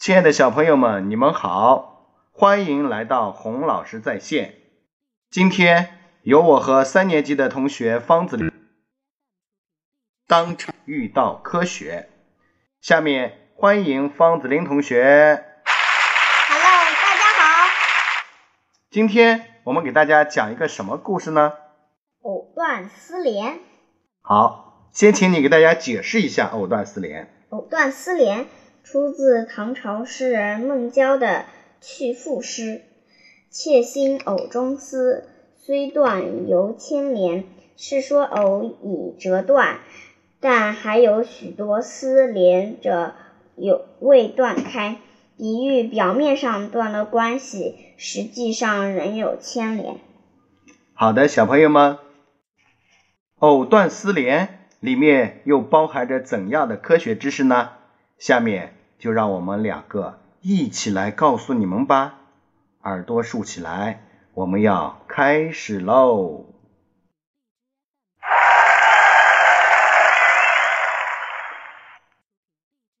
[0.00, 4.54] 亲爱的小朋友们，你们好，欢迎来到洪老师在线。
[5.30, 8.50] 今天由我和三年级的同学方子林
[10.26, 12.08] 当场遇到科学。
[12.80, 15.44] 下面欢迎方子林同学。
[15.66, 17.68] Hello，大家好。
[18.90, 21.52] 今天我们给大家讲一个什么故事呢？
[22.22, 23.60] 藕断丝连。
[24.22, 27.28] 好，先请你给大家解释一下藕断丝连。
[27.50, 28.46] 藕断丝连
[28.82, 31.26] 出自唐朝诗人孟郊的
[31.80, 32.62] 《去妇诗》
[33.50, 35.24] ：“妾心藕中丝，
[35.56, 37.44] 虽断犹牵连。”
[37.82, 39.78] 是说藕已折断，
[40.38, 43.14] 但还有许多丝连着
[43.56, 44.98] 有未断开，
[45.38, 49.96] 比喻表面上断了关系，实际上仍有牵连。
[50.92, 51.96] 好的，小朋友们，
[53.38, 57.70] 藕断丝连里面又包含着怎样的科学知识呢？
[58.20, 62.16] 下面就让我们两个一起来告诉你们吧。
[62.82, 64.04] 耳朵竖起来，
[64.34, 66.44] 我们要开始喽。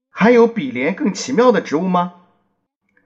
[0.08, 2.14] 还有比莲更奇妙的植物吗？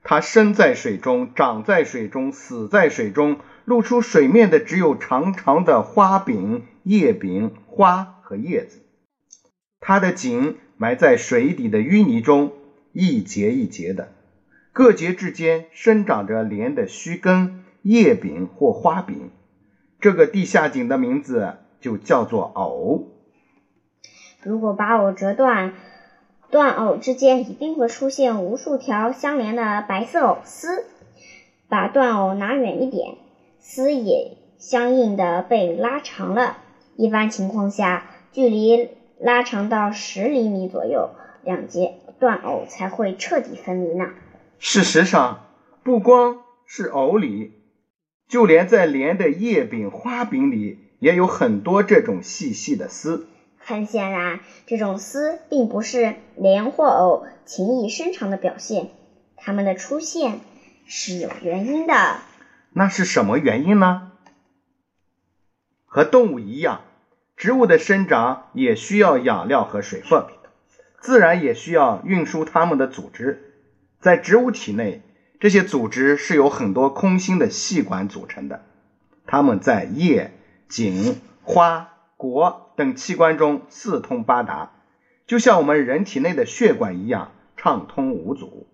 [0.05, 3.41] 它生在水中，长在水中，死在水中。
[3.65, 8.83] 露出水面的只有长长的花柄、叶柄、花和叶子。
[9.81, 12.53] 它的茎埋在水底的淤泥中，
[12.93, 14.13] 一节一节的，
[14.73, 19.31] 各节之间生长着莲的须根、叶柄或花柄。
[20.01, 23.09] 这个地下茎的名字就叫做藕。
[24.43, 25.75] 如果把藕折断，
[26.51, 30.85] 断藕之间一定会出现无数条相连的白色藕丝。
[31.69, 33.17] 把断藕拿远一点。
[33.59, 36.59] 丝也相应的被拉长了，
[36.97, 41.11] 一般情况下，距离拉长到十厘米左右，
[41.43, 44.11] 两节断藕才会彻底分离呢。
[44.59, 45.47] 事实上，
[45.83, 47.53] 不光是藕里，
[48.29, 53.27] 就连在莲的叶柄、花柄里，也有很多这种细细的丝。
[53.59, 58.91] 很显然，这种丝并不是莲或藕情意深长的表现，
[59.37, 60.41] 它们的出现
[60.87, 61.95] 是有原因的。
[62.73, 64.13] 那是什么原因呢？
[65.87, 66.83] 和动物一样，
[67.45, 70.25] 植物的生长也需要养料和水分，
[70.99, 73.53] 自然也需要运输它们的组织。
[74.01, 75.03] 在植物体内，
[75.41, 78.65] 这些组织是由很多空心的细管组成的，
[79.27, 80.33] 它们在叶、
[80.71, 84.71] 茎、花、果等器官中四通八达，
[85.27, 88.69] 就像我们人体内的血管一样畅通无阻。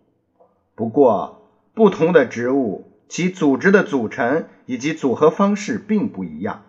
[0.77, 2.87] 不过，不同的植物。
[3.09, 6.63] 其组织的组成以及组合方式并不一样，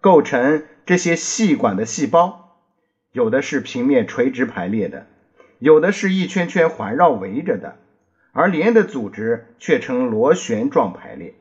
[0.00, 2.60] 构成这些细管的细胞，
[3.10, 5.06] 有的是平面垂直排列的，
[5.58, 7.74] 有的是一圈圈环绕围着的，
[8.32, 11.34] 而莲的组织却呈螺旋状排列。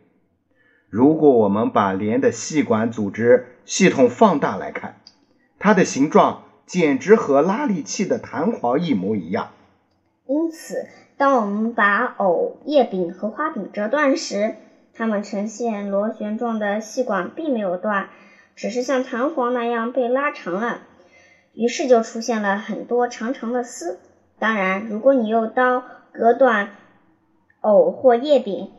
[0.90, 4.96] 如果我们把莲的细管组织系统放大来看，
[5.60, 9.52] 它的形状简直和拉力器的弹簧一模一样。
[10.26, 14.56] 因此，当我们把藕叶柄和花柄折断时，
[14.96, 18.10] 它们呈现螺旋状的细管并没有断，
[18.56, 20.80] 只是像弹簧那样被拉长了，
[21.54, 24.00] 于是就出现了很多长长的丝。
[24.40, 26.70] 当然，如果你用刀割断
[27.62, 28.72] 藕或叶柄，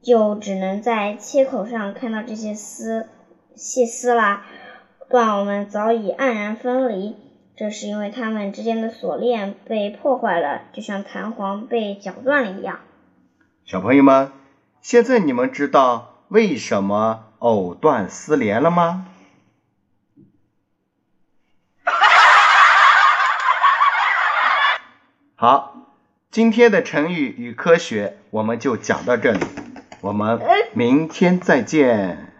[0.00, 3.06] 就只能在切口上看到这些丝
[3.54, 4.44] 细丝啦。
[5.08, 7.16] 断藕们早已黯然分离。
[7.56, 12.78] 这是因为它们之间的锁链被破坏了，就像弹簧被绞断了一样。
[13.64, 14.30] 小朋友们，
[14.80, 19.08] 现在你们知道为什么藕断丝连了吗？
[25.40, 25.86] 好，
[26.32, 29.38] 今天的成语与科学我们就讲到这里，
[30.00, 30.40] 我们
[30.72, 32.37] 明天再见。